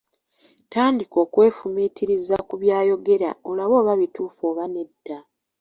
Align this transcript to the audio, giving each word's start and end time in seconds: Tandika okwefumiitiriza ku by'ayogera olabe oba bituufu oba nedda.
Tandika 0.71 1.15
okwefumiitiriza 1.25 2.35
ku 2.47 2.53
by'ayogera 2.61 3.29
olabe 3.49 3.73
oba 3.81 3.93
bituufu 4.01 4.41
oba 4.51 4.65
nedda. 4.73 5.17